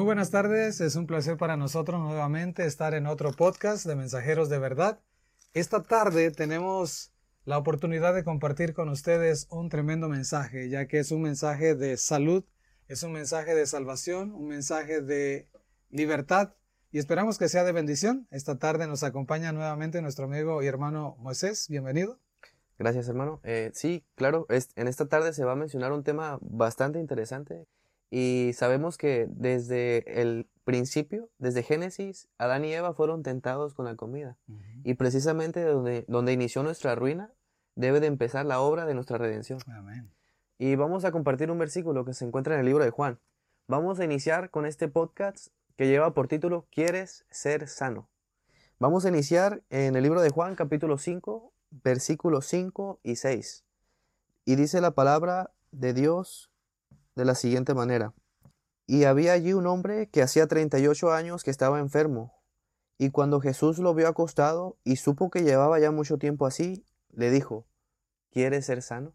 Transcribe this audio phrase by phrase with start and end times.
[0.00, 4.48] Muy buenas tardes, es un placer para nosotros nuevamente estar en otro podcast de Mensajeros
[4.48, 4.98] de Verdad.
[5.52, 7.12] Esta tarde tenemos
[7.44, 11.98] la oportunidad de compartir con ustedes un tremendo mensaje, ya que es un mensaje de
[11.98, 12.44] salud,
[12.88, 15.50] es un mensaje de salvación, un mensaje de
[15.90, 16.54] libertad
[16.90, 18.26] y esperamos que sea de bendición.
[18.30, 21.68] Esta tarde nos acompaña nuevamente nuestro amigo y hermano Moisés.
[21.68, 22.18] Bienvenido.
[22.78, 23.42] Gracias, hermano.
[23.44, 27.66] Eh, sí, claro, en esta tarde se va a mencionar un tema bastante interesante
[28.10, 33.96] y sabemos que desde el principio, desde Génesis, Adán y Eva fueron tentados con la
[33.96, 34.36] comida.
[34.82, 37.32] Y precisamente donde, donde inició nuestra ruina,
[37.76, 39.60] debe de empezar la obra de nuestra redención.
[39.66, 40.10] Amén.
[40.58, 43.18] Y vamos a compartir un versículo que se encuentra en el libro de Juan.
[43.66, 48.08] Vamos a iniciar con este podcast que lleva por título ¿Quieres ser sano?
[48.78, 53.64] Vamos a iniciar en el libro de Juan capítulo 5, versículos 5 y 6.
[54.44, 56.49] Y dice la palabra de Dios
[57.20, 58.14] de la siguiente manera.
[58.86, 62.34] Y había allí un hombre que hacía 38 años que estaba enfermo.
[62.96, 67.30] Y cuando Jesús lo vio acostado y supo que llevaba ya mucho tiempo así, le
[67.30, 67.66] dijo,
[68.30, 69.14] ¿quieres ser sano?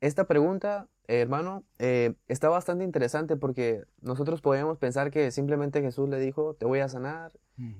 [0.00, 6.18] Esta pregunta, hermano, eh, está bastante interesante porque nosotros podríamos pensar que simplemente Jesús le
[6.18, 7.32] dijo, te voy a sanar,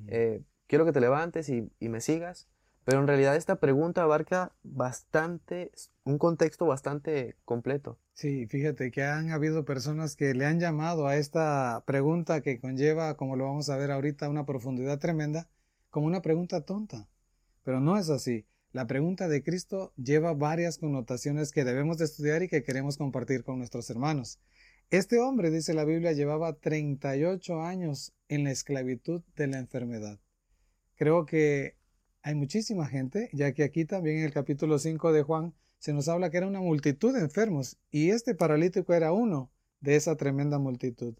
[0.06, 2.48] eh, quiero que te levantes y, y me sigas.
[2.84, 5.70] Pero en realidad esta pregunta abarca bastante,
[6.04, 7.98] un contexto bastante completo.
[8.14, 13.16] Sí, fíjate que han habido personas que le han llamado a esta pregunta que conlleva,
[13.16, 15.48] como lo vamos a ver ahorita, una profundidad tremenda,
[15.90, 17.08] como una pregunta tonta.
[17.62, 18.46] Pero no es así.
[18.72, 23.44] La pregunta de Cristo lleva varias connotaciones que debemos de estudiar y que queremos compartir
[23.44, 24.40] con nuestros hermanos.
[24.90, 30.18] Este hombre, dice la Biblia, llevaba 38 años en la esclavitud de la enfermedad.
[30.96, 31.76] Creo que
[32.22, 36.08] hay muchísima gente, ya que aquí también en el capítulo 5 de Juan se nos
[36.08, 39.50] habla que era una multitud de enfermos y este paralítico era uno
[39.80, 41.14] de esa tremenda multitud.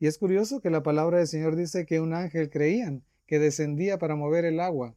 [0.00, 3.98] Y es curioso que la palabra del Señor dice que un ángel creían que descendía
[3.98, 4.96] para mover el agua.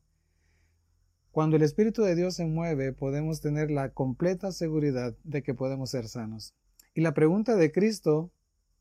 [1.29, 5.91] Cuando el Espíritu de Dios se mueve, podemos tener la completa seguridad de que podemos
[5.91, 6.55] ser sanos.
[6.95, 8.31] Y la pregunta de Cristo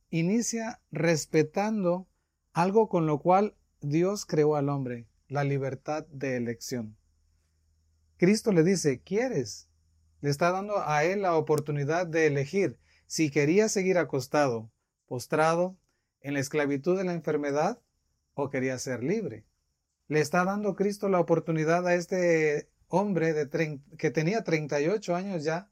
[0.09, 2.07] inicia respetando
[2.55, 6.97] algo con lo cual Dios creó al hombre, la libertad de elección.
[8.19, 9.69] Cristo le dice, ¿quieres?
[10.21, 14.71] Le está dando a él la oportunidad de elegir si quería seguir acostado,
[15.07, 15.79] postrado,
[16.21, 17.81] en la esclavitud de la enfermedad
[18.35, 19.45] o quería ser libre.
[20.07, 25.71] Le está dando Cristo la oportunidad a este hombre de que tenía 38 años ya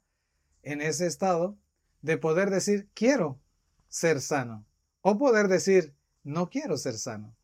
[0.63, 1.57] en ese estado
[2.01, 3.39] de poder decir quiero
[3.87, 4.65] ser sano
[5.01, 7.35] o poder decir no quiero ser sano.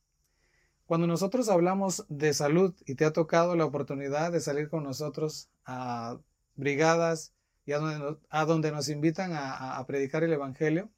[0.87, 5.49] Cuando nosotros hablamos de salud y te ha tocado la oportunidad de salir con nosotros
[5.65, 6.17] a
[6.55, 7.33] brigadas
[7.65, 10.89] y a donde, nos invitan a, predicar el Evangelio,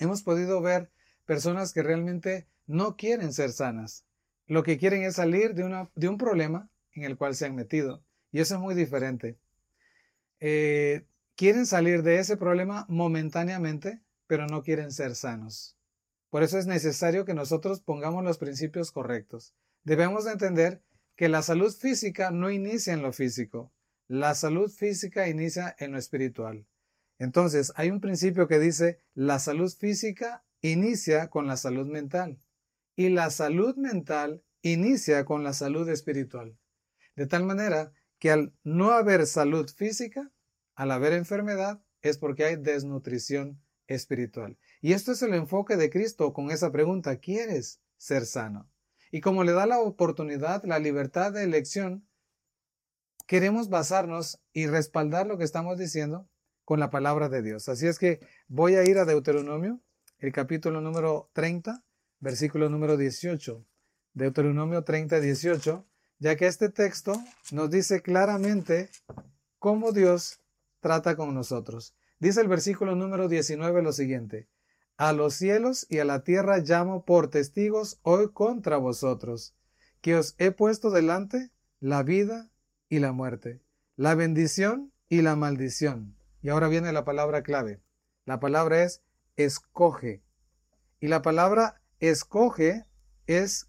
[0.00, 0.90] hemos podido ver
[1.26, 4.04] personas que realmente no quieren ser sanas.
[4.48, 8.02] Lo que quieren es salir de, de un problema en el cual se han metido.
[8.32, 9.38] Y eso es muy diferente.
[10.40, 15.76] Eh, quieren salir de ese problema momentáneamente, pero no quieren ser sanos.
[16.34, 19.54] Por eso es necesario que nosotros pongamos los principios correctos.
[19.84, 20.82] Debemos de entender
[21.14, 23.72] que la salud física no inicia en lo físico,
[24.08, 26.66] la salud física inicia en lo espiritual.
[27.20, 32.40] Entonces, hay un principio que dice, la salud física inicia con la salud mental
[32.96, 36.58] y la salud mental inicia con la salud espiritual.
[37.14, 40.32] De tal manera que al no haber salud física,
[40.74, 44.58] al haber enfermedad, es porque hay desnutrición espiritual.
[44.80, 48.68] Y esto es el enfoque de Cristo con esa pregunta, ¿quieres ser sano?
[49.10, 52.06] Y como le da la oportunidad, la libertad de elección,
[53.26, 56.28] queremos basarnos y respaldar lo que estamos diciendo
[56.64, 57.68] con la palabra de Dios.
[57.68, 59.80] Así es que voy a ir a Deuteronomio,
[60.18, 61.84] el capítulo número 30,
[62.20, 63.64] versículo número 18.
[64.14, 65.86] Deuteronomio 30, 18,
[66.18, 67.14] ya que este texto
[67.50, 68.88] nos dice claramente
[69.58, 70.40] cómo Dios
[70.80, 71.94] trata con nosotros.
[72.24, 74.48] Dice el versículo número 19 lo siguiente,
[74.96, 79.54] A los cielos y a la tierra llamo por testigos hoy contra vosotros,
[80.00, 81.50] que os he puesto delante
[81.80, 82.48] la vida
[82.88, 83.60] y la muerte,
[83.96, 86.16] la bendición y la maldición.
[86.40, 87.82] Y ahora viene la palabra clave.
[88.24, 89.02] La palabra es
[89.36, 90.22] escoge.
[91.00, 92.86] Y la palabra escoge
[93.26, 93.68] es,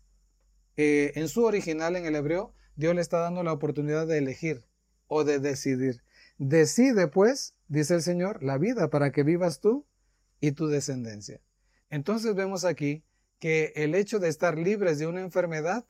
[0.77, 4.63] eh, en su original en el hebreo, Dios le está dando la oportunidad de elegir
[5.07, 6.03] o de decidir.
[6.37, 9.85] Decide pues dice el Señor, la vida para que vivas tú
[10.39, 11.41] y tu descendencia.
[11.89, 13.03] Entonces vemos aquí
[13.39, 15.85] que el hecho de estar libres de una enfermedad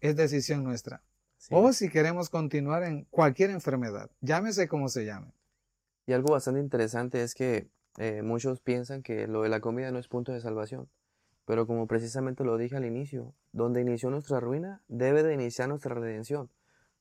[0.00, 1.02] es decisión nuestra.
[1.50, 5.34] O si queremos continuar en cualquier enfermedad, llámese como se llame.
[6.06, 7.68] Y algo bastante interesante es que
[7.98, 10.88] eh, muchos piensan que lo de la comida no es punto de salvación.
[11.44, 15.94] Pero como precisamente lo dije al inicio, donde inició nuestra ruina, debe de iniciar nuestra
[15.94, 16.50] redención.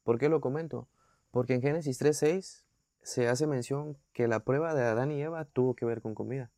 [0.03, 0.89] ¿Por qué lo comento?
[1.29, 2.63] Porque en Génesis 3.6
[3.03, 6.51] se hace mención que la prueba de Adán y Eva tuvo que ver con comida.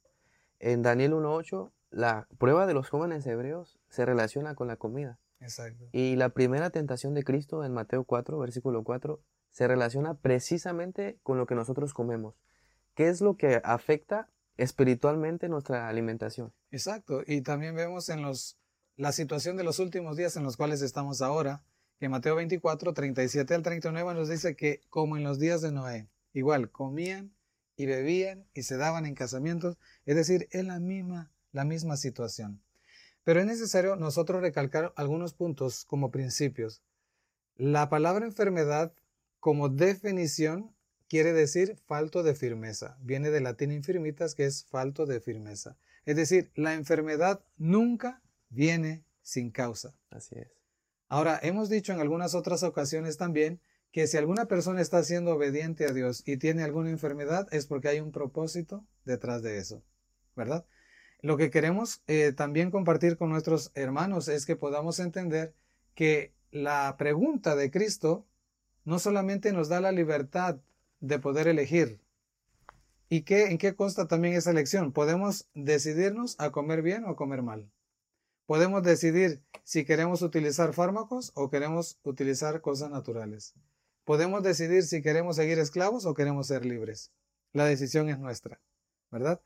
[0.60, 5.20] En Daniel 1.8, la prueba de los jóvenes hebreos se relaciona con la comida.
[5.40, 5.90] Exacto.
[5.92, 11.38] Y la primera tentación de Cristo en Mateo 4, versículo 4, se relaciona precisamente con
[11.38, 12.36] lo que nosotros comemos.
[12.96, 16.54] ¿Qué es lo que afecta espiritualmente nuestra alimentación?
[16.72, 17.22] Exacto.
[17.26, 18.58] Y también vemos en los,
[18.96, 21.64] la situación de los últimos días en los cuales estamos ahora,
[22.00, 26.10] que Mateo 24, 37 al 39 nos dice que como en los días de Noé,
[26.34, 27.34] igual comían
[27.76, 32.62] y bebían y se daban en casamientos, es decir, es la misma, la misma situación.
[33.24, 36.82] Pero es necesario nosotros recalcar algunos puntos como principios.
[37.56, 38.94] La palabra enfermedad
[39.40, 40.76] como definición
[41.08, 42.98] quiere decir falto de firmeza.
[43.02, 45.78] Viene del latín infirmitas que es falto de firmeza.
[46.06, 49.96] Es decir, la enfermedad nunca viene sin causa.
[50.10, 50.48] Así es.
[51.08, 53.62] Ahora, hemos dicho en algunas otras ocasiones también
[53.94, 57.90] que si alguna persona está siendo obediente a Dios y tiene alguna enfermedad es porque
[57.90, 59.84] hay un propósito detrás de eso,
[60.36, 60.66] ¿verdad?
[61.22, 65.54] Lo que queremos eh, también compartir con nuestros hermanos es que podamos entender
[65.94, 68.26] que la pregunta de Cristo
[68.84, 70.58] no solamente nos da la libertad
[71.00, 72.02] de poder elegir.
[73.10, 74.92] ¿Y qué, en qué consta también esa elección?
[74.92, 77.70] Podemos decidirnos a comer bien o comer mal.
[78.48, 83.54] Podemos decidir si queremos utilizar fármacos o queremos utilizar cosas naturales.
[84.06, 87.12] Podemos decidir si queremos seguir esclavos o queremos ser libres.
[87.54, 88.60] La decisión es nuestra,
[89.12, 89.42] ¿verdad?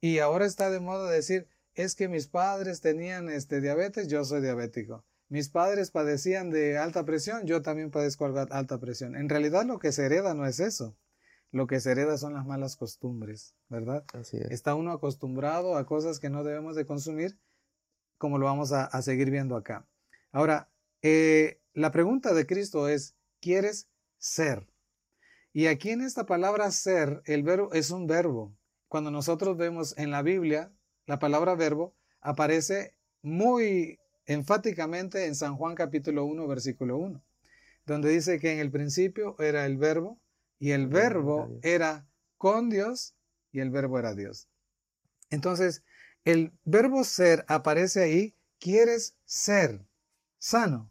[0.00, 4.40] Y ahora está de moda decir, es que mis padres tenían este diabetes, yo soy
[4.40, 5.04] diabético.
[5.28, 9.14] Mis padres padecían de alta presión, yo también padezco alta presión.
[9.14, 10.96] En realidad lo que se hereda no es eso.
[11.50, 14.04] Lo que se hereda son las malas costumbres, ¿verdad?
[14.14, 14.50] Así es.
[14.50, 17.38] Está uno acostumbrado a cosas que no debemos de consumir,
[18.16, 19.86] como lo vamos a, a seguir viendo acá.
[20.30, 20.70] Ahora,
[21.02, 23.88] eh, la pregunta de Cristo es, ¿quieres
[24.18, 24.66] ser.
[25.52, 28.54] Y aquí en esta palabra ser, el verbo es un verbo.
[28.88, 30.72] Cuando nosotros vemos en la Biblia,
[31.06, 37.22] la palabra verbo aparece muy enfáticamente en San Juan capítulo 1, versículo 1,
[37.86, 40.20] donde dice que en el principio era el verbo
[40.58, 42.06] y el verbo era
[42.36, 43.14] con Dios
[43.52, 44.48] y el verbo era Dios.
[45.30, 45.82] Entonces,
[46.24, 49.80] el verbo ser aparece ahí, quieres ser
[50.38, 50.90] sano.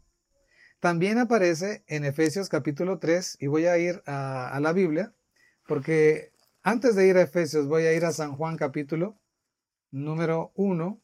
[0.80, 5.12] También aparece en Efesios capítulo 3 y voy a ir a, la Biblia
[5.66, 6.32] porque
[6.62, 9.18] antes de ir a Efesios voy a ir a San Juan capítulo
[9.90, 11.00] número 1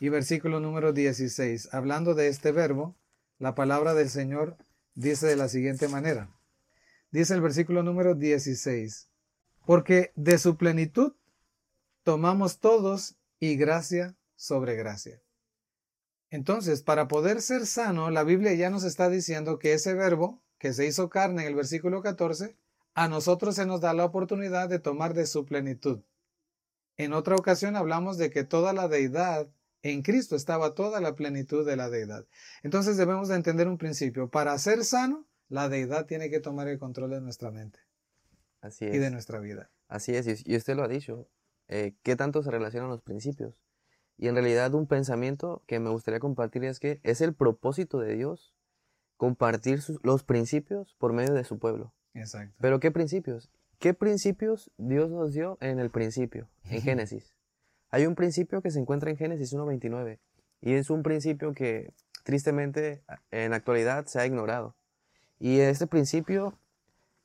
[0.00, 1.74] y versículo número 16.
[1.74, 2.96] Hablando de este verbo,
[3.38, 4.56] la palabra del Señor
[4.94, 6.30] dice de la siguiente manera.
[7.10, 9.10] Dice el versículo número 16.
[9.66, 11.12] Porque de su plenitud
[12.04, 15.20] tomamos todos y gracia sobre gracia.
[16.30, 20.72] Entonces, para poder ser sano, la Biblia ya nos está diciendo que ese verbo que
[20.72, 22.56] se hizo carne en el versículo 14,
[22.94, 26.02] a nosotros se nos da la oportunidad de tomar de su plenitud.
[26.96, 29.48] En otra ocasión hablamos de que toda la deidad,
[29.82, 32.26] en Cristo estaba toda la plenitud de la deidad.
[32.62, 34.28] Entonces debemos de entender un principio.
[34.28, 37.78] Para ser sano, la deidad tiene que tomar el control de nuestra mente.
[38.60, 38.94] Así es.
[38.94, 39.70] Y de nuestra vida.
[39.88, 41.26] Así es, y usted lo ha dicho.
[41.68, 43.54] Eh, ¿Qué tanto se relacionan los principios?
[44.20, 48.16] Y en realidad un pensamiento que me gustaría compartir es que es el propósito de
[48.16, 48.54] Dios
[49.16, 51.94] compartir los principios por medio de su pueblo.
[52.12, 52.54] Exacto.
[52.60, 53.50] Pero ¿qué principios?
[53.78, 57.32] ¿Qué principios Dios nos dio en el principio, en Génesis?
[57.88, 60.18] Hay un principio que se encuentra en Génesis 1.29
[60.60, 64.76] y es un principio que tristemente en la actualidad se ha ignorado.
[65.38, 66.58] Y este principio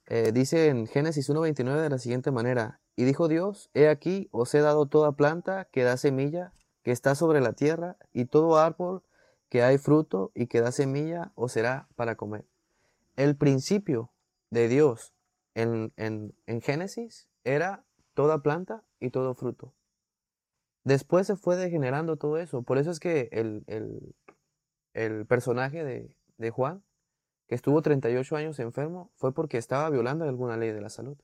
[0.05, 4.55] eh, dice en Génesis 1.29 de la siguiente manera, y dijo Dios, he aquí os
[4.55, 6.53] he dado toda planta que da semilla
[6.85, 9.01] que está sobre la tierra, y todo árbol
[9.49, 12.45] que hay fruto y que da semilla o será para comer.
[13.15, 14.13] El principio
[14.51, 15.15] de Dios
[15.55, 15.91] en,
[16.61, 19.73] Génesis era toda planta y todo fruto.
[20.83, 22.61] Después se fue degenerando todo eso.
[22.61, 23.63] Por eso es que el,
[24.93, 26.83] el, personaje de, de, Juan,
[27.47, 31.17] que estuvo 38 años enfermo, fue porque estaba violando alguna ley de la salud.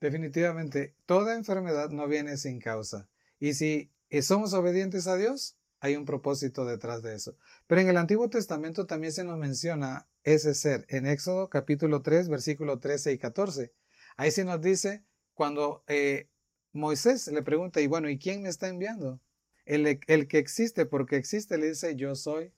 [0.00, 3.10] Definitivamente, toda enfermedad no viene sin causa.
[3.38, 7.36] Y si y somos obedientes a Dios, hay un propósito detrás de eso.
[7.66, 10.86] Pero en el Antiguo Testamento también se nos menciona ese ser.
[10.88, 13.72] En Éxodo capítulo 3, versículo 13 y 14.
[14.16, 16.28] Ahí se nos dice cuando eh,
[16.72, 19.20] Moisés le pregunta, y bueno, ¿y quién me está enviando?
[19.64, 22.52] El, el que existe, porque existe, le dice, yo soy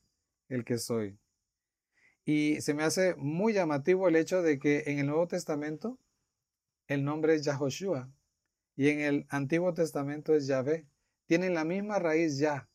[0.49, 1.19] el que soy.
[2.25, 5.99] Y se me hace muy llamativo el hecho de que en el Nuevo Testamento
[6.87, 8.11] el nombre es Yahoshua,
[8.77, 10.87] y en el Antiguo Testamento es Yahvé.
[11.27, 12.69] Tienen la misma raíz ya,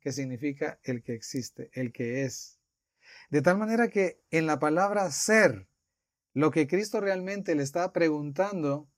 [0.00, 2.58] que significa el que existe, el que es.
[3.30, 5.68] De tal manera que en la palabra ser,
[6.32, 8.88] lo que Cristo realmente le está preguntando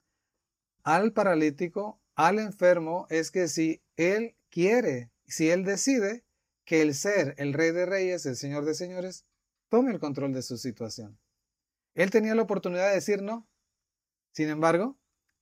[0.83, 6.25] al paralítico, al enfermo, es que si él quiere, si él decide
[6.65, 9.25] que el ser, el rey de reyes, el señor de señores,
[9.69, 11.19] tome el control de su situación.
[11.95, 13.49] Él tenía la oportunidad de decir no.
[14.33, 14.99] Sin embargo,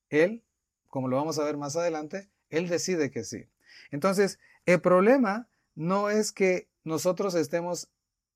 [0.09, 0.43] él,
[0.87, 3.49] como lo vamos a ver más adelante, él decide que sí.
[3.91, 7.89] Entonces, el problema no es que nosotros estemos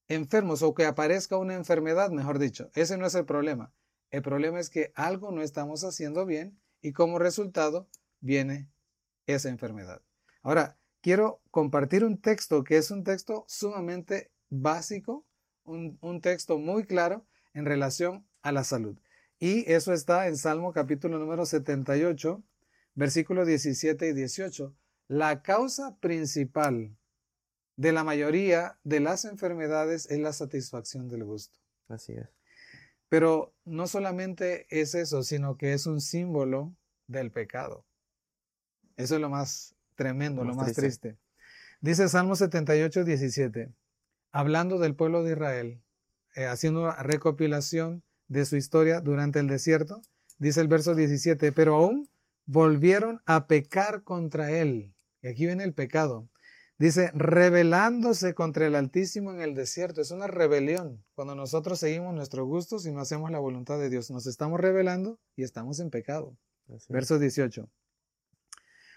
[0.08, 2.70] enfermos o que aparezca una enfermedad, mejor dicho.
[2.76, 3.74] Ese no es el problema.
[4.10, 7.88] El problema es que algo no estamos haciendo bien y como resultado
[8.20, 8.70] viene
[9.26, 10.02] esa enfermedad.
[10.44, 15.26] Ahora, quiero compartir un texto que es un texto sumamente básico,
[15.64, 18.98] un, texto muy claro en relación a la salud.
[19.40, 22.44] Y eso está en Salmo capítulo número 78,
[22.96, 24.76] versículos 17 y 18.
[25.08, 26.96] La causa principal
[27.76, 31.60] de la mayoría de las enfermedades es la satisfacción del gusto.
[31.88, 32.30] Así es.
[33.10, 36.74] Pero no solamente es eso, sino que es un símbolo
[37.08, 37.86] del pecado.
[38.96, 41.18] Eso es lo más tremendo, lo más triste.
[41.82, 43.74] Dice Salmo 78, 17,
[44.32, 45.82] hablando del pueblo de Israel,
[46.36, 50.02] eh, haciendo una recopilación de su historia durante el desierto,
[50.38, 52.08] dice el verso 17, pero aún
[52.46, 54.94] volvieron a pecar contra él.
[55.22, 56.30] Y aquí viene el pecado.
[56.78, 60.02] Dice, rebelándose contra el Altísimo en el desierto.
[60.02, 61.06] Es una rebelión.
[61.14, 65.20] Cuando nosotros seguimos nuestros gustos y no hacemos la voluntad de Dios, nos estamos rebelando
[65.36, 66.36] y estamos en pecado.
[66.90, 67.70] Verso 18.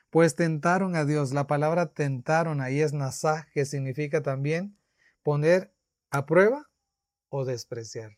[0.08, 1.34] Pues tentaron a Dios.
[1.34, 4.78] La palabra tentaron ahí es nasaj, que significa también
[5.22, 5.74] poner
[6.10, 6.70] a prueba
[7.28, 8.16] o despreciar.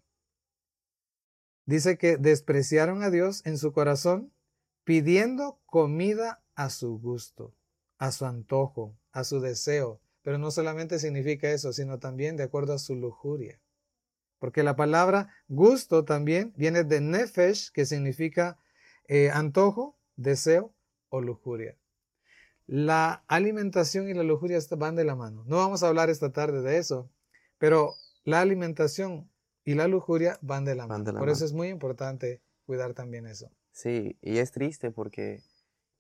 [1.65, 4.33] Dice que despreciaron a Dios en su corazón
[4.87, 7.53] pidiendo comida a su gusto,
[7.99, 10.01] a su antojo, a su deseo.
[10.23, 13.61] Pero no solamente significa eso, sino también de acuerdo a su lujuria.
[14.39, 18.59] Porque la palabra gusto también viene de nefesh, que significa
[19.09, 20.73] eh, antojo, deseo
[21.09, 21.77] o lujuria.
[22.69, 25.43] La alimentación y la lujuria van de la mano.
[25.47, 27.11] No vamos a hablar esta tarde de eso,
[27.59, 29.29] pero la alimentación
[29.65, 31.19] y la lujuria van de la mano.
[31.19, 33.51] Por eso es muy importante cuidar también eso.
[33.77, 35.43] Sí, y es triste porque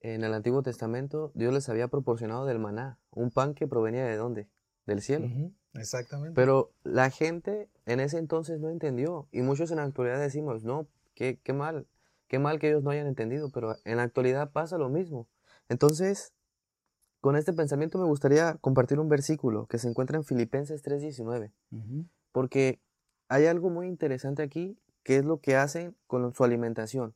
[0.01, 4.17] en el Antiguo Testamento Dios les había proporcionado del maná, un pan que provenía de
[4.17, 4.49] dónde?
[4.87, 5.29] Del cielo.
[5.75, 6.35] Exactamente.
[6.35, 10.89] Pero la gente en ese entonces no entendió y muchos en la actualidad decimos, no,
[11.15, 11.87] qué, qué mal,
[12.29, 15.29] qué mal que ellos no hayan entendido, pero en la actualidad pasa lo mismo.
[15.69, 16.33] Entonces,
[17.21, 21.53] con este pensamiento me gustaría compartir un versículo que se encuentra en Filipenses 3:19,
[22.33, 22.81] porque
[23.29, 27.15] hay algo muy interesante aquí, que es lo que hacen con su alimentación.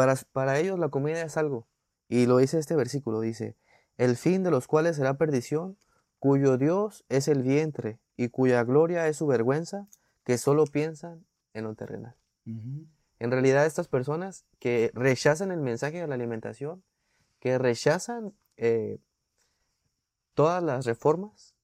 [0.00, 1.68] Para, para ellos la comida es algo,
[2.08, 3.54] y lo dice este versículo, dice,
[3.98, 5.76] el fin de los cuales será perdición,
[6.18, 9.88] cuyo Dios es el vientre y cuya gloria es su vergüenza,
[10.24, 12.16] que solo piensan en lo terrenal.
[12.46, 16.82] En realidad estas personas que rechazan el mensaje de la alimentación,
[17.38, 19.00] que rechazan eh,
[20.32, 21.54] todas las reformas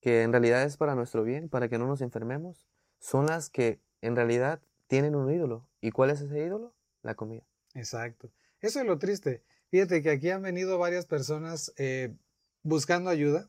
[0.00, 2.66] que en realidad es para nuestro bien, para que no nos enfermemos,
[3.00, 5.68] son las que en realidad tienen un ídolo.
[5.82, 6.72] ¿Y cuál es ese ídolo?
[7.02, 7.49] La comida.
[7.74, 8.30] Exacto.
[8.60, 9.42] Eso es lo triste.
[9.70, 12.14] Fíjate que aquí han venido varias personas eh,
[12.62, 13.48] buscando ayuda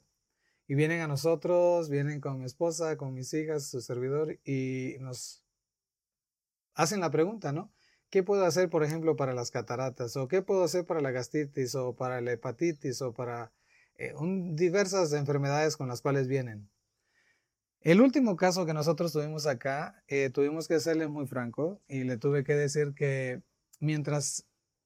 [0.67, 5.43] y vienen a nosotros, vienen con mi esposa, con mis hijas, su servidor y nos
[6.75, 7.71] hacen la pregunta, ¿no?
[8.09, 10.15] ¿Qué puedo hacer, por ejemplo, para las cataratas?
[10.17, 11.75] ¿O qué puedo hacer para la gastritis?
[11.75, 13.01] ¿O para la hepatitis?
[13.01, 13.51] ¿O para
[14.01, 14.15] eh,
[14.53, 16.67] diversas enfermedades con las cuales vienen.
[17.81, 22.17] El último caso que nosotros tuvimos acá, eh, tuvimos que serle muy franco y le
[22.17, 23.43] tuve que decir que
[23.81, 24.45] mientras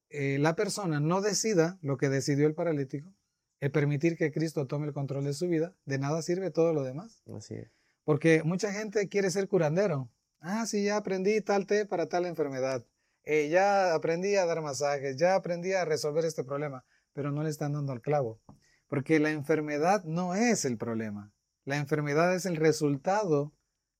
[0.09, 3.13] eh, la persona no decida lo que decidió el paralítico,
[3.59, 6.83] el permitir que Cristo tome el control de su vida, de nada sirve todo lo
[6.83, 7.21] demás.
[7.35, 7.71] Así es.
[8.03, 10.09] Porque mucha gente quiere ser curandero.
[10.39, 12.83] Ah, sí, ya aprendí tal té para tal enfermedad.
[13.25, 17.73] ya aprendí a dar masajes, ya aprendí a resolver este problema, pero no le están
[17.73, 18.39] dando al clavo.
[18.87, 21.33] Porque la enfermedad no es el problema.
[21.63, 23.53] La enfermedad es el resultado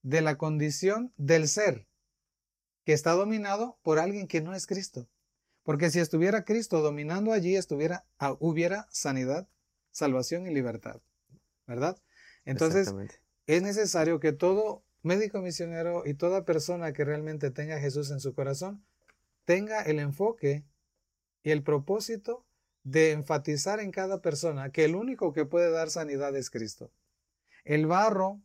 [0.04, 1.88] de la condición del ser,
[2.86, 5.10] que está dominado por alguien que no es Cristo.
[5.64, 9.50] Porque si estuviera Cristo dominando allí, estuviera, ah, hubiera sanidad,
[9.92, 11.02] salvación y libertad.
[11.66, 11.98] ¿Verdad?
[12.46, 12.94] Entonces,
[13.48, 18.20] es necesario que todo médico misionero y toda persona que realmente tenga a Jesús en
[18.20, 18.86] su corazón
[19.46, 20.66] tenga el enfoque
[21.44, 22.46] y el propósito
[22.84, 26.92] de enfatizar en cada persona que el único que puede dar sanidad es Cristo.
[27.64, 28.42] El barro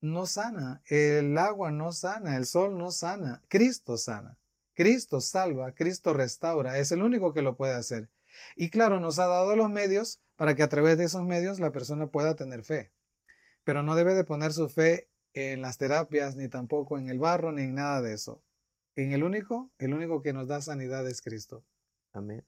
[0.00, 4.36] no sana, el agua no sana, el sol no sana, Cristo sana.
[4.74, 8.08] Cristo salva, Cristo restaura, es el único que lo puede hacer.
[8.56, 11.70] Y claro, nos ha dado los medios para que a través de esos medios la
[11.70, 12.90] persona pueda tener fe.
[13.64, 17.52] Pero no debe de poner su fe en las terapias, ni tampoco en el barro,
[17.52, 18.42] ni en nada de eso.
[18.96, 21.62] En el único, el único que nos da sanidad es Cristo.
[22.12, 22.44] Amén.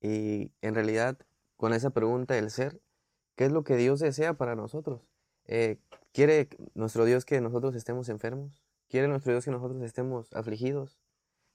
[0.00, 1.16] Y en realidad,
[1.56, 2.80] con esa pregunta del ser,
[3.34, 5.00] ¿qué es lo que Dios desea para nosotros?
[5.46, 5.78] Eh,
[6.12, 8.62] ¿Quiere nuestro Dios que nosotros estemos enfermos?
[8.88, 10.98] ¿Quiere nuestro Dios que nosotros estemos afligidos?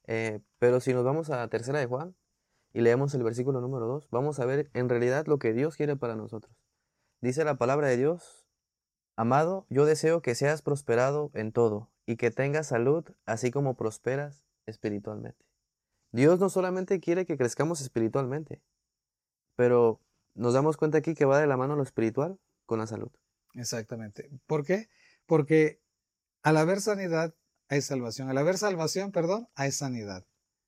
[0.06, 2.16] Eh, pero si nos vamos a tercera de Juan
[2.74, 5.96] y leemos el versículo número 2, vamos a ver en realidad lo que Dios quiere
[5.96, 6.56] para nosotros.
[7.22, 8.48] Dice la palabra de Dios,
[9.20, 14.46] Amado, yo deseo que seas prosperado en todo y que tengas salud, así como prosperas
[14.68, 15.44] espiritualmente.
[16.12, 18.62] Dios no solamente quiere que crezcamos espiritualmente,
[19.56, 20.00] pero
[20.36, 23.10] nos damos cuenta aquí que va de la mano lo espiritual con la salud.
[23.58, 24.30] Exactamente.
[24.46, 24.88] ¿Por qué?
[25.26, 25.82] Porque
[26.44, 27.34] al haber sanidad
[27.68, 28.30] hay salvación.
[28.30, 30.26] Al haber salvación, perdón, hay sanidad.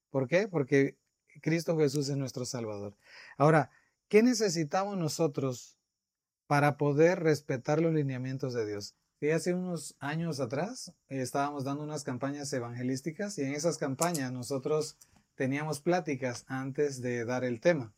[0.10, 0.48] ¿Por qué?
[0.48, 0.98] Porque
[1.42, 2.98] Cristo Jesús es nuestro Salvador.
[3.38, 3.70] Ahora,
[4.08, 5.78] ¿qué necesitamos nosotros
[6.48, 8.96] para poder respetar los lineamientos de Dios?
[9.34, 14.98] Hace unos años atrás eh, estábamos dando unas campañas evangelísticas y en esas campañas nosotros
[15.36, 17.94] teníamos pláticas antes de dar el tema.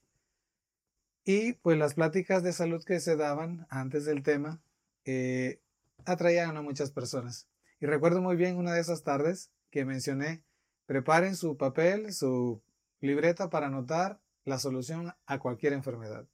[1.24, 4.62] Y pues las pláticas de salud que se daban antes del tema
[5.06, 5.62] eh,
[6.06, 7.48] atraían a muchas personas.
[7.80, 10.44] Y recuerdo muy bien una de esas tardes que mencioné,
[10.86, 12.62] preparen su papel, su
[13.00, 16.28] libreta para anotar la solución a cualquier enfermedad.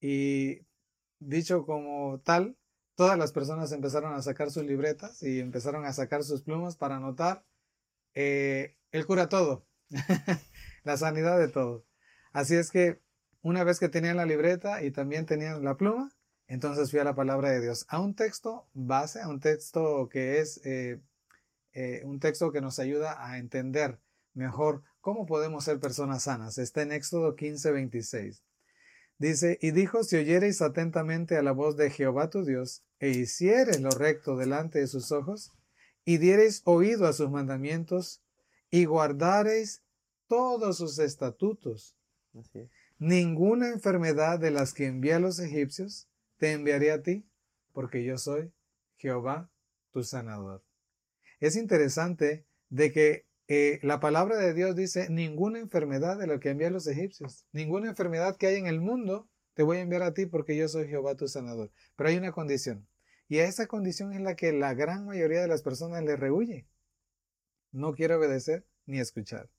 [0.00, 0.60] Y
[1.18, 2.56] dicho como tal,
[2.94, 6.96] todas las personas empezaron a sacar sus libretas y empezaron a sacar sus plumas para
[6.96, 7.44] anotar
[8.14, 9.66] eh, el cura todo,
[10.84, 11.84] la sanidad de todo.
[12.32, 13.00] Así es que
[13.42, 16.10] una vez que tenían la libreta y también tenían la pluma,
[16.54, 20.38] entonces fui a la palabra de Dios, a un texto base, a un texto que
[20.38, 21.00] es eh,
[21.72, 23.98] eh, un texto que nos ayuda a entender
[24.34, 26.58] mejor cómo podemos ser personas sanas.
[26.58, 28.44] Está en Éxodo 15, 26.
[29.18, 33.80] Dice, y dijo, si oyereis atentamente a la voz de Jehová tu Dios, e hiciereis
[33.80, 35.50] lo recto delante de sus ojos,
[36.04, 38.22] y diereis oído a sus mandamientos,
[38.70, 39.82] y guardareis
[40.28, 41.96] todos sus estatutos,
[43.00, 47.26] ninguna enfermedad de las que envía a los egipcios te enviaré a ti,
[47.72, 48.52] porque yo soy
[48.96, 49.50] Jehová
[49.90, 50.64] tu sanador.
[51.40, 56.50] Es interesante de que eh, la palabra de Dios dice, ninguna enfermedad de lo que
[56.50, 60.02] envía a los egipcios, ninguna enfermedad que hay en el mundo, te voy a enviar
[60.02, 61.70] a ti porque yo soy Jehová tu sanador.
[61.96, 62.88] Pero hay una condición,
[63.28, 66.66] y a esa condición es la que la gran mayoría de las personas le rehuye.
[67.72, 69.50] No quiere obedecer ni escuchar.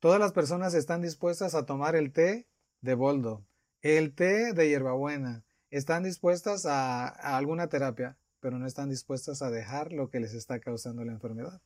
[0.00, 2.46] Todas las personas están dispuestas a tomar el té
[2.80, 3.46] de boldo,
[3.80, 5.44] el té de hierbabuena,
[5.78, 10.60] están dispuestas a, alguna terapia, pero no están dispuestas a dejar lo que les está
[10.60, 11.60] causando la enfermedad.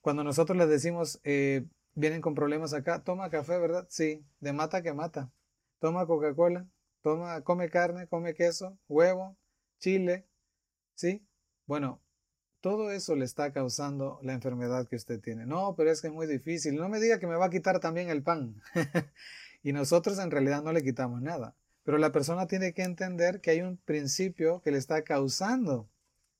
[0.00, 3.86] Cuando nosotros les decimos, eh, vienen con problemas acá, toma café, ¿verdad?
[3.90, 5.30] Sí, de mata que mata.
[5.78, 6.66] Toma Coca-Cola,
[7.02, 9.36] toma, come carne, come queso, huevo,
[9.78, 10.26] chile,
[10.94, 11.22] ¿sí?
[11.66, 12.00] Bueno,
[12.62, 15.44] todo eso le está causando la enfermedad que usted tiene.
[15.44, 16.76] No, pero es que es muy difícil.
[16.76, 18.62] No me diga que me va a quitar también el pan.
[19.62, 21.54] y nosotros en realidad no le quitamos nada.
[21.86, 25.88] Pero la persona tiene que entender que hay un principio que le está causando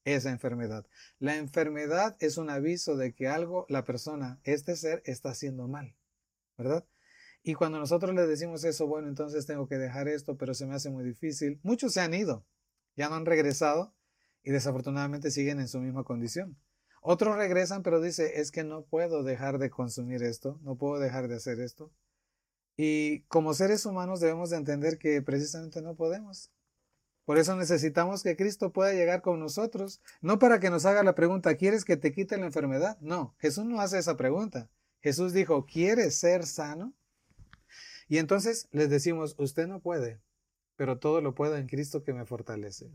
[0.04, 0.84] esa enfermedad.
[1.20, 5.94] La enfermedad es un aviso de que algo, la persona, este ser, está haciendo mal,
[6.58, 6.84] ¿verdad?
[7.44, 10.74] Y cuando nosotros le decimos eso, bueno, entonces tengo que dejar esto, pero se me
[10.74, 11.60] hace muy difícil.
[11.62, 12.44] Muchos se han ido,
[12.96, 13.94] ya no han regresado
[14.42, 16.58] y desafortunadamente siguen en su misma condición.
[17.02, 21.28] Otros regresan, pero dice, es que no puedo dejar de consumir esto, no puedo dejar
[21.28, 21.92] de hacer esto.
[22.76, 26.50] Y como seres humanos debemos de entender que precisamente no podemos.
[27.24, 31.16] Por eso necesitamos que Cristo pueda llegar con nosotros, no para que nos haga la
[31.16, 32.98] pregunta, ¿quieres que te quite la enfermedad?
[33.00, 34.70] No, Jesús no hace esa pregunta.
[35.00, 36.94] Jesús dijo, ¿quieres ser sano?
[38.08, 40.20] Y entonces les decimos, usted no puede,
[40.76, 42.88] pero todo lo puedo en Cristo que me fortalece.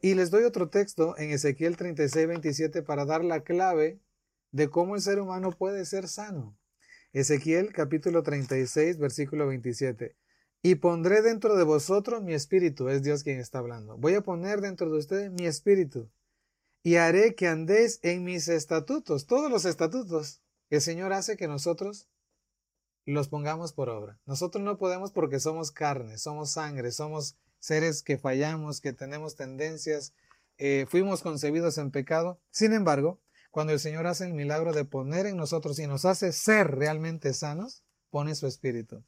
[0.00, 3.98] Y les doy otro texto en Ezequiel 36, 27 para dar la clave
[4.52, 6.56] de cómo el ser humano puede ser sano.
[7.14, 10.16] Ezequiel capítulo 36, versículo 27.
[10.62, 13.96] Y pondré dentro de vosotros mi espíritu, es Dios quien está hablando.
[13.96, 16.10] Voy a poner dentro de ustedes mi espíritu
[16.82, 20.40] y haré que andéis en mis estatutos, todos los estatutos.
[20.70, 22.08] El Señor hace que nosotros
[23.06, 24.18] los pongamos por obra.
[24.26, 30.14] Nosotros no podemos porque somos carne, somos sangre, somos seres que fallamos, que tenemos tendencias,
[30.58, 32.40] eh, fuimos concebidos en pecado.
[32.50, 33.20] Sin embargo,
[33.54, 37.32] cuando el Señor hace el milagro de poner en nosotros y nos hace ser realmente
[37.32, 39.04] sanos, pone su espíritu.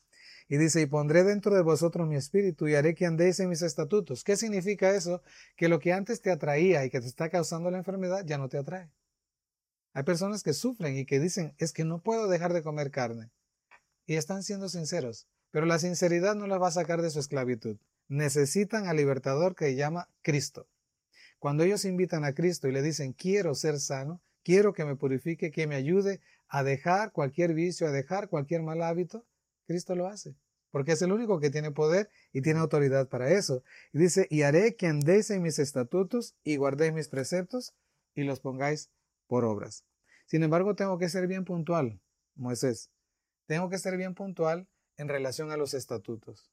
[0.46, 3.62] Y dice, y pondré dentro de vosotros mi espíritu y haré que andéis en mis
[3.62, 4.22] estatutos.
[4.22, 5.20] ¿Qué significa eso?
[5.56, 8.48] Que lo que antes te atraía y que te está causando la enfermedad ya no
[8.48, 8.88] te atrae.
[9.94, 13.32] Hay personas que sufren y que dicen, es que no puedo dejar de comer carne.
[14.06, 17.78] Y están siendo sinceros, pero la sinceridad no las va a sacar de su esclavitud.
[18.06, 20.68] Necesitan al libertador que llama Cristo.
[21.40, 25.50] Cuando ellos invitan a Cristo y le dicen, quiero ser sano, quiero que me purifique,
[25.50, 29.26] que me ayude a dejar cualquier vicio, a dejar cualquier mal hábito,
[29.66, 30.36] Cristo lo hace,
[30.70, 33.64] porque es el único que tiene poder y tiene autoridad para eso.
[33.92, 37.74] Y dice, y haré que andéis en mis estatutos y guardéis mis preceptos
[38.14, 38.88] y los pongáis
[39.26, 39.84] por obras.
[40.26, 42.00] Sin embargo, tengo que ser bien puntual,
[42.36, 42.92] Moisés.
[43.46, 46.52] Tengo que ser bien puntual en relación a los estatutos.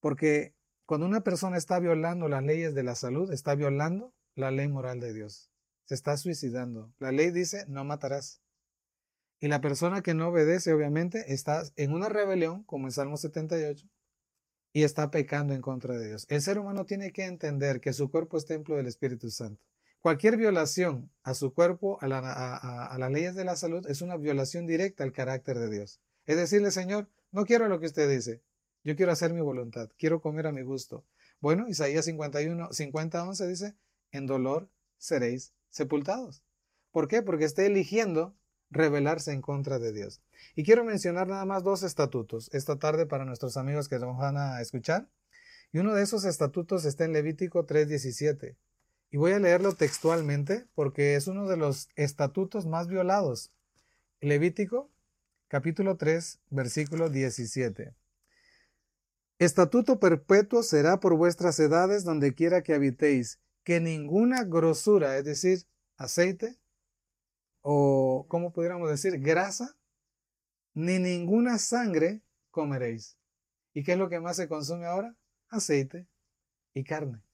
[0.00, 0.54] Porque
[0.86, 5.00] cuando una persona está violando las leyes de la salud, está violando la ley moral
[5.00, 5.50] de Dios.
[5.86, 6.92] Se está suicidando.
[6.98, 8.42] La ley dice, no matarás.
[9.38, 13.86] Y la persona que no obedece, obviamente, está en una rebelión, como en Salmo 78,
[14.72, 16.26] y está pecando en contra de Dios.
[16.28, 19.62] El ser humano tiene que entender que su cuerpo es templo del Espíritu Santo.
[20.00, 25.04] Cualquier violación a su cuerpo, a, las leyes de la salud, es una violación directa
[25.04, 26.00] al carácter de Dios.
[26.26, 28.42] Es decirle, Señor, no quiero lo que usted dice.
[28.84, 29.88] Yo quiero hacer mi voluntad.
[29.96, 31.04] Quiero comer a mi gusto.
[31.40, 33.74] Bueno, Isaías 51, 50, 11 dice,
[34.10, 34.68] en dolor
[34.98, 36.42] seréis sepultados.
[36.90, 37.22] ¿Por qué?
[37.22, 38.34] Porque está eligiendo
[38.70, 40.22] rebelarse en contra de Dios.
[40.54, 44.36] Y quiero mencionar nada más dos estatutos esta tarde para nuestros amigos que nos van
[44.36, 45.08] a escuchar.
[45.72, 48.56] Y uno de esos estatutos está en Levítico 3:17.
[49.10, 53.52] Y voy a leerlo textualmente porque es uno de los estatutos más violados.
[54.20, 54.90] Levítico
[55.48, 57.94] capítulo 3, versículo 17.
[59.38, 65.66] Estatuto perpetuo será por vuestras edades donde quiera que habitéis, que ninguna grosura, es decir,
[65.96, 66.56] aceite,
[67.62, 69.76] o, como pudiéramos decir, grasa,
[70.72, 73.18] ni ninguna sangre comeréis.
[73.74, 75.16] ¿Y qué es lo que más se consume ahora?
[75.48, 76.06] Aceite
[76.74, 77.24] y carne.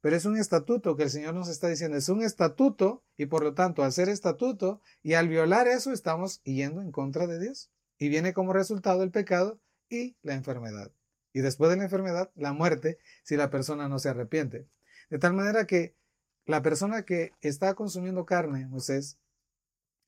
[0.00, 3.44] Pero es un estatuto que el Señor nos está diciendo, es un estatuto y por
[3.44, 7.70] lo tanto al ser estatuto y al violar eso estamos yendo en contra de Dios.
[7.98, 10.90] Y viene como resultado el pecado y la enfermedad.
[11.34, 14.66] Y después de la enfermedad, la muerte si la persona no se arrepiente.
[15.10, 15.94] De tal manera que
[16.46, 19.18] la persona que está consumiendo carne, Moisés,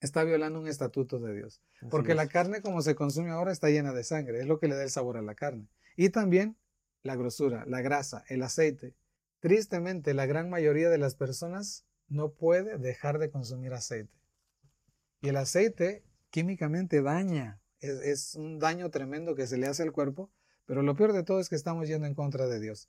[0.01, 1.61] está violando un estatuto de Dios.
[1.91, 4.77] Porque la carne como se consume ahora está llena de sangre, es lo que le
[4.77, 5.69] da el sabor a la carne.
[5.97, 6.57] Y también
[7.03, 8.95] la grosura, la grasa, el aceite,
[9.43, 14.17] Tristemente, la gran mayoría de las personas no puede dejar de consumir aceite.
[15.21, 17.61] Y el aceite químicamente daña.
[17.81, 20.31] Es, un daño tremendo que se le hace al cuerpo,
[20.65, 22.88] pero lo peor de todo es que estamos yendo en contra de Dios.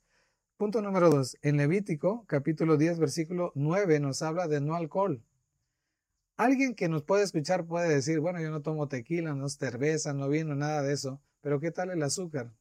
[0.58, 1.36] Punto número dos.
[1.42, 5.24] En Levítico, capítulo 10, versículo 9, nos habla de no alcohol.
[6.38, 10.30] Alguien que nos puede escuchar puede decir, bueno, yo no tomo tequila, no cerveza, no
[10.30, 12.52] vino, nada de eso, pero ¿qué tal el azúcar?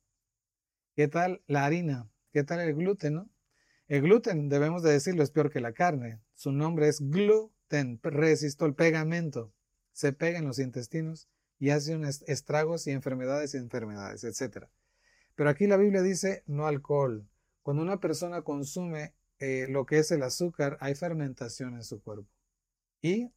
[0.97, 2.09] ¿Qué tal la harina?
[2.33, 3.15] ¿Qué tal el gluten?
[3.15, 3.31] ¿no?
[3.89, 6.19] El gluten, debemos de decirlo, es peor que la carne.
[6.35, 9.53] Su nombre es gluten, resisto el pegamento.
[9.93, 11.29] Se pega en los intestinos
[11.59, 14.67] y hace unos estragos y enfermedades y enfermedades, etc.
[15.35, 17.29] Pero aquí la Biblia dice no alcohol.
[17.63, 22.29] Cuando una persona consume eh, lo que es el azúcar, hay fermentación en su cuerpo.
[23.01, 23.33] Y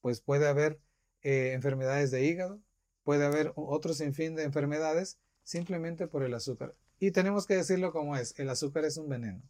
[0.00, 0.80] pues puede haber
[1.22, 2.60] eh, enfermedades de hígado,
[3.02, 6.74] puede haber otro sinfín de enfermedades simplemente por el azúcar.
[7.00, 9.42] Y tenemos que decirlo como es, el azúcar es un veneno.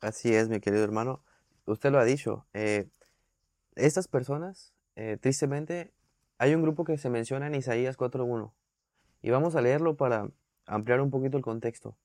[0.00, 1.24] Así es, mi querido hermano.
[1.66, 2.46] Usted lo ha dicho.
[2.52, 2.88] Eh,
[3.74, 4.72] estas personas,
[5.20, 5.92] tristemente,
[6.38, 8.52] hay un grupo que se menciona en Isaías 4.1.
[9.22, 10.30] Y vamos a leerlo para
[10.66, 11.96] ampliar un poquito el contexto.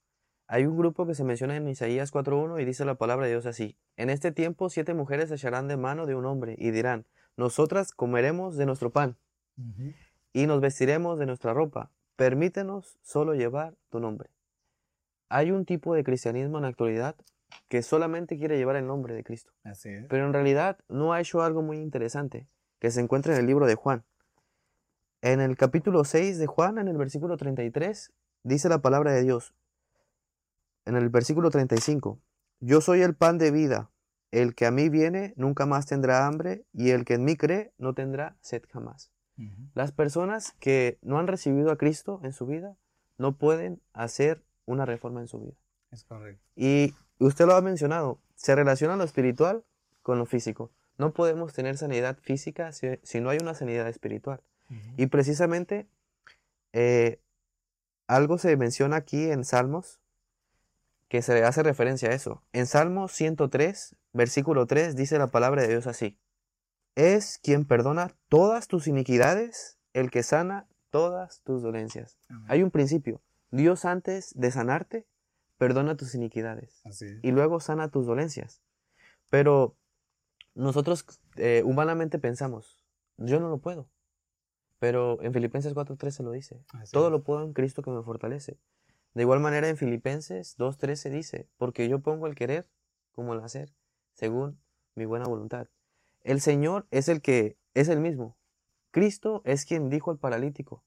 [0.52, 3.46] Hay un grupo que se menciona en Isaías 4.1 y dice la palabra de Dios
[3.46, 3.78] así.
[3.98, 7.06] En este tiempo siete mujeres se echarán de mano de un hombre y dirán,
[7.38, 9.16] nosotras comeremos de nuestro pan
[10.34, 11.92] y nos vestiremos de nuestra ropa.
[12.16, 14.32] Permítenos solo llevar tu nombre.
[15.30, 17.16] Hay un tipo de cristianismo en la actualidad
[17.68, 19.54] que solamente quiere llevar el nombre de Cristo.
[20.10, 22.48] Pero en realidad no ha hecho algo muy interesante
[22.80, 24.04] que se encuentra en el libro de Juan.
[25.22, 29.54] En el capítulo 6 de Juan, en el versículo 33, dice la palabra de Dios.
[30.90, 32.20] En el versículo 35,
[32.62, 33.92] yo soy el pan de vida.
[34.32, 37.72] El que a mí viene nunca más tendrá hambre y el que en mí cree
[37.78, 39.12] no tendrá sed jamás.
[39.76, 42.76] Las personas que no han recibido a Cristo en su vida
[43.20, 45.58] no pueden hacer una reforma en su vida.
[45.92, 46.44] Es correcto.
[46.56, 49.64] Y usted lo ha mencionado, se relaciona lo espiritual
[50.02, 50.72] con lo físico.
[50.98, 54.42] No podemos tener sanidad física si, no hay una sanidad espiritual.
[54.98, 55.88] Y precisamente
[56.74, 57.22] eh,
[58.08, 59.99] algo se menciona aquí en Salmos
[61.10, 62.44] que se le hace referencia a eso.
[62.54, 66.18] En Salmos 103, versículo 3, dice la palabra de Dios así.
[66.96, 72.20] Es quien perdona todas tus iniquidades, el que sana todas tus dolencias.
[72.48, 73.22] Hay un principio.
[73.52, 75.08] Dios antes de sanarte
[75.58, 76.82] perdona tus iniquidades
[77.22, 78.62] y luego sana tus dolencias.
[79.30, 79.76] Pero
[80.56, 82.84] nosotros eh, humanamente pensamos,
[83.18, 83.90] yo no lo puedo.
[84.80, 86.64] Pero en Filipenses 4.13 lo dice.
[86.74, 87.12] Así Todo es.
[87.12, 88.58] lo puedo en Cristo que me fortalece.
[89.14, 92.70] De igual manera en Filipenses 2.13 dice, porque yo pongo el querer
[93.12, 93.74] como el hacer,
[94.14, 94.62] según
[94.96, 95.68] mi buena voluntad.
[96.22, 98.38] El Señor es el que es el mismo.
[98.92, 100.84] Cristo es quien dijo al paralítico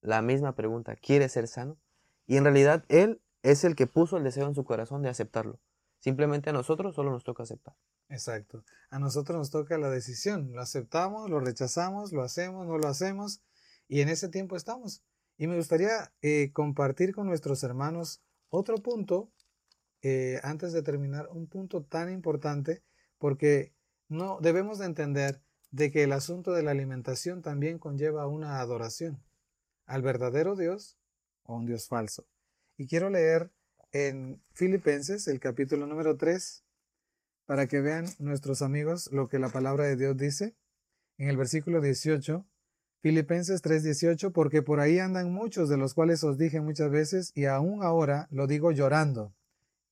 [0.00, 1.78] la misma pregunta, ¿quiere ser sano?
[2.26, 5.60] Y en realidad Él es el que puso el deseo en su corazón de aceptarlo.
[5.98, 7.74] Simplemente a nosotros solo nos toca aceptar.
[8.08, 8.64] Exacto.
[8.90, 10.52] A nosotros nos toca la decisión.
[10.52, 13.42] Lo aceptamos, lo rechazamos, lo hacemos, no lo hacemos.
[13.88, 15.02] Y en ese tiempo estamos.
[15.38, 18.20] Y me gustaría eh, compartir con nuestros hermanos
[18.50, 19.32] otro punto,
[20.02, 22.82] eh, antes de terminar, un punto tan importante,
[23.18, 23.72] porque
[24.08, 29.22] no debemos de entender de que el asunto de la alimentación también conlleva una adoración
[29.86, 30.98] al verdadero Dios
[31.44, 32.26] o un Dios falso.
[32.76, 33.52] Y quiero leer
[33.92, 36.64] en Filipenses el capítulo número 3
[37.46, 40.56] para que vean nuestros amigos lo que la palabra de Dios dice
[41.16, 42.44] en el versículo 18.
[43.00, 47.44] Filipenses 3:18, porque por ahí andan muchos de los cuales os dije muchas veces y
[47.44, 49.34] aún ahora lo digo llorando.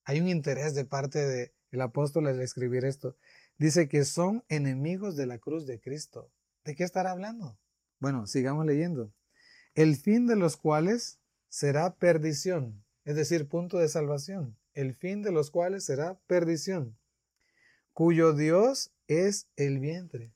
[0.05, 3.17] Hay un interés de parte del apóstol al escribir esto.
[3.59, 6.31] Dice que son enemigos de la cruz de Cristo.
[6.65, 7.59] ¿De qué estará hablando?
[8.01, 9.13] Bueno, sigamos leyendo.
[9.75, 14.59] El fin de los cuales será perdición, es decir, punto de salvación.
[14.75, 16.99] El fin de los cuales será perdición,
[17.93, 20.35] cuyo Dios es el vientre,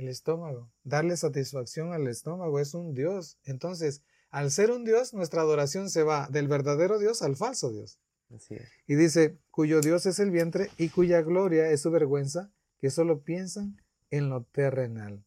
[0.00, 0.72] el estómago.
[0.82, 3.38] Darle satisfacción al estómago es un Dios.
[3.44, 8.00] Entonces, al ser un Dios, nuestra adoración se va del verdadero Dios al falso Dios.
[8.34, 8.68] Así es.
[8.86, 13.22] Y dice, cuyo Dios es el vientre y cuya gloria es su vergüenza, que solo
[13.22, 13.76] piensan
[14.10, 15.24] en lo terrenal.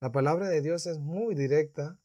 [0.00, 1.98] La palabra de Dios es muy directa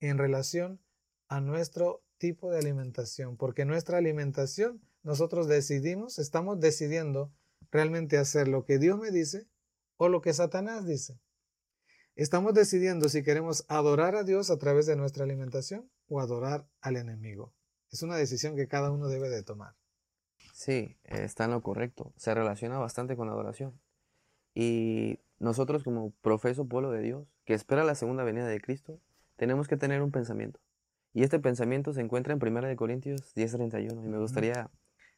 [0.00, 0.80] en relación
[1.28, 7.32] a nuestro tipo de alimentación, porque nuestra alimentación nosotros decidimos, estamos decidiendo
[7.70, 9.46] realmente hacer lo que Dios me dice
[9.96, 11.18] o lo que Satanás dice.
[12.16, 16.96] Estamos decidiendo si queremos adorar a Dios a través de nuestra alimentación o adorar al
[16.96, 17.52] enemigo.
[17.92, 19.74] Es una decisión que cada uno debe de tomar.
[20.54, 22.14] Sí, está en lo correcto.
[22.16, 23.78] Se relaciona bastante con la adoración.
[24.54, 28.98] Y nosotros como profeso pueblo de Dios, que espera la segunda venida de Cristo,
[29.36, 30.58] tenemos que tener un pensamiento.
[31.12, 34.70] Y este pensamiento se encuentra en 1 Corintios 10:31 y me gustaría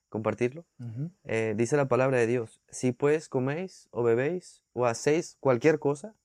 [0.08, 0.66] compartirlo.
[1.22, 6.16] Eh, dice la palabra de Dios, si pues coméis o bebéis o hacéis cualquier cosa,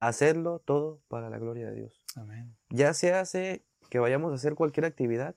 [0.00, 2.04] hacedlo todo para la gloria de Dios.
[2.16, 2.56] Amén.
[2.70, 5.34] Ya se hace que vayamos a hacer cualquier actividad,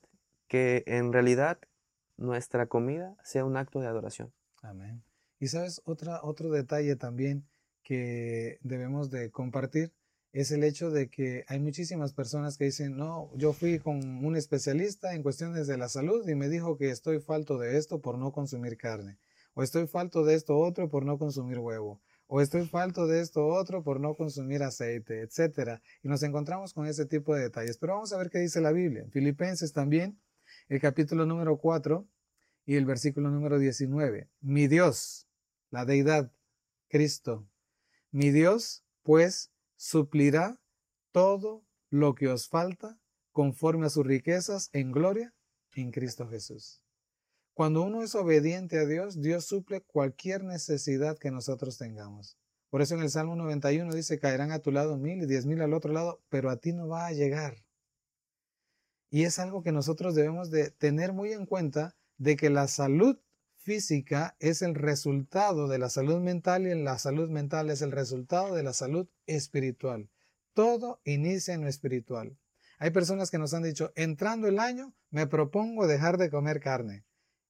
[0.47, 1.59] que en realidad
[2.17, 4.33] nuestra comida sea un acto de adoración.
[4.61, 5.03] Amén.
[5.39, 7.45] Y sabes, otra, otro detalle también
[7.83, 9.91] que debemos de compartir
[10.31, 14.35] es el hecho de que hay muchísimas personas que dicen, no, yo fui con un
[14.35, 18.17] especialista en cuestiones de la salud y me dijo que estoy falto de esto por
[18.17, 19.19] no consumir carne,
[19.53, 23.45] o estoy falto de esto otro por no consumir huevo, o estoy falto de esto
[23.47, 25.81] otro por no consumir aceite, etcétera.
[26.01, 27.77] Y nos encontramos con ese tipo de detalles.
[27.77, 29.03] Pero vamos a ver qué dice la Biblia.
[29.03, 30.19] En Filipenses también,
[30.67, 32.07] el capítulo número 4
[32.65, 34.29] y el versículo número 19.
[34.41, 35.27] Mi Dios,
[35.69, 36.31] la deidad,
[36.87, 37.47] Cristo,
[38.11, 40.59] mi Dios, pues, suplirá
[41.11, 42.99] todo lo que os falta
[43.31, 45.33] conforme a sus riquezas en gloria
[45.75, 46.82] en Cristo Jesús.
[47.53, 52.37] Cuando uno es obediente a Dios, Dios suple cualquier necesidad que nosotros tengamos.
[52.71, 55.61] Por eso en el Salmo 91 dice, caerán a tu lado mil y diez mil
[55.61, 57.63] al otro lado, pero a ti no va a llegar.
[59.11, 63.19] Y es algo que nosotros debemos de tener muy en cuenta de que la salud
[63.57, 68.55] física es el resultado de la salud mental y la salud mental es el resultado
[68.55, 70.09] de la salud espiritual.
[70.53, 72.35] Todo inicia en lo espiritual.
[72.79, 77.05] Hay personas que nos han dicho, entrando el año, me propongo dejar de comer carne.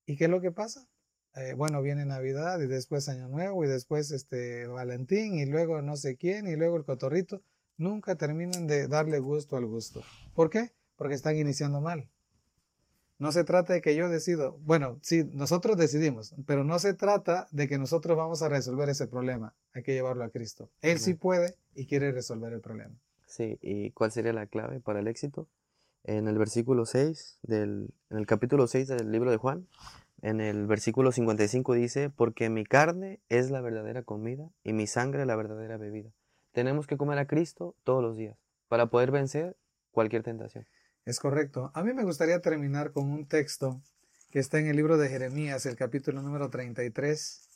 [0.06, 0.88] ¿Y qué es lo que pasa?
[1.36, 5.98] Eh, bueno, viene Navidad y después Año Nuevo y después este Valentín y luego no
[5.98, 7.42] sé quién y luego el cotorrito.
[7.78, 10.04] Nunca terminan de darle gusto al gusto.
[10.36, 10.72] ¿Por qué?
[10.96, 12.08] Porque están iniciando mal.
[13.18, 17.48] No se trata de que yo decido, bueno, sí, nosotros decidimos, pero no se trata
[17.52, 19.56] de que nosotros vamos a resolver ese problema.
[19.74, 20.70] Hay que llevarlo a Cristo.
[20.82, 22.96] Él sí puede y quiere resolver el problema.
[23.26, 25.48] Sí, ¿y cuál sería la clave para el éxito?
[26.04, 29.68] En el versículo 6 del en el capítulo 6 del libro de Juan,
[30.22, 35.26] en el versículo 55 dice, "Porque mi carne es la verdadera comida y mi sangre
[35.26, 36.12] la verdadera bebida."
[36.52, 38.38] Tenemos que comer a Cristo todos los días
[38.68, 39.58] para poder vencer
[39.92, 40.66] cualquier tentación.
[41.06, 41.72] Es correcto.
[41.74, 43.82] A mí me gustaría terminar con un texto
[44.32, 47.50] que está en el libro de Jeremías, el capítulo número 33,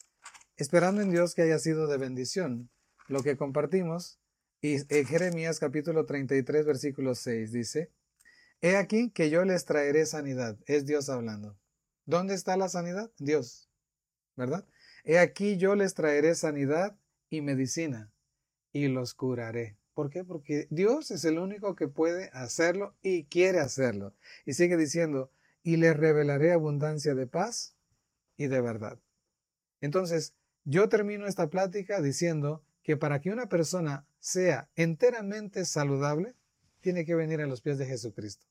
[0.58, 2.70] esperando en Dios que haya sido de bendición
[3.08, 4.20] lo que compartimos.
[4.62, 7.92] Y en Jeremías capítulo 33, versículo 6 dice,
[8.62, 10.58] He aquí que yo les traeré sanidad.
[10.66, 11.58] Es Dios hablando.
[12.06, 13.12] ¿Dónde está la sanidad?
[13.20, 13.70] Dios,
[14.36, 14.66] ¿verdad?
[15.04, 16.98] He aquí yo les traeré sanidad
[17.30, 18.12] y medicina.
[18.74, 19.78] y los curaré.
[19.94, 20.24] ¿Por qué?
[20.24, 24.14] Porque Dios es el único que puede hacerlo y quiere hacerlo.
[24.46, 25.32] Y sigue diciendo,
[25.64, 27.76] y les revelaré abundancia de paz
[28.38, 29.00] y de verdad.
[29.82, 36.36] Entonces, yo termino esta plática diciendo que para que una persona sea enteramente saludable,
[36.88, 38.48] tiene que venir a los pies de Jesucristo.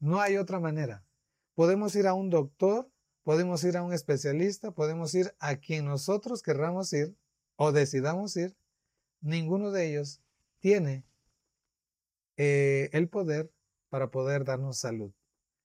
[0.00, 1.04] No hay otra manera.
[1.54, 2.90] Podemos ir a un doctor,
[3.24, 7.14] podemos ir a un especialista, podemos ir a quien nosotros querramos ir
[7.56, 8.56] o decidamos ir.
[9.20, 10.22] Ninguno de ellos
[10.60, 11.04] tiene
[12.38, 13.52] eh, el poder
[13.90, 15.12] para poder darnos salud.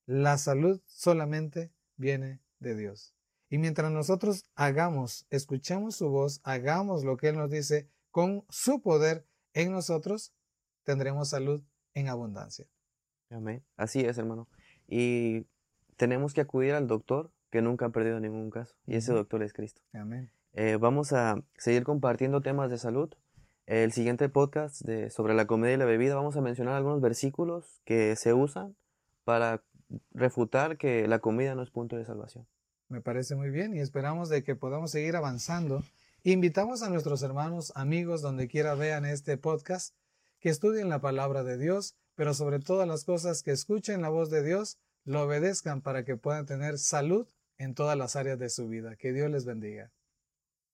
[0.06, 3.16] La salud solamente viene de Dios.
[3.50, 8.82] Y mientras nosotros hagamos, escuchamos su voz, hagamos lo que Él nos dice con su
[8.82, 10.34] poder en nosotros,
[10.84, 11.64] tendremos salud
[11.94, 12.66] en abundancia.
[13.30, 13.64] Amén.
[13.78, 14.48] Así es, hermano.
[14.88, 15.46] Y
[15.98, 18.76] tenemos que acudir al doctor que nunca ha perdido ningún caso.
[18.88, 19.82] Y ese doctor es Cristo.
[19.94, 20.32] Amén.
[20.54, 23.14] Eh, vamos a seguir compartiendo temas de salud.
[23.66, 27.82] El siguiente podcast de, sobre la comida y la bebida vamos a mencionar algunos versículos
[27.86, 28.76] que se usan
[29.24, 29.64] para
[30.12, 32.46] refutar que la comida no es punto de salvación.
[32.90, 35.84] Me parece muy bien y esperamos de que podamos seguir avanzando.
[36.24, 39.96] Invitamos a nuestros hermanos, amigos, donde quiera vean este podcast,
[40.44, 44.30] que estudien la palabra de Dios, pero sobre todas las cosas que escuchen la voz
[44.30, 48.68] de Dios, lo obedezcan para que puedan tener salud en todas las áreas de su
[48.68, 48.98] vida.
[48.98, 49.94] Que Dios les bendiga.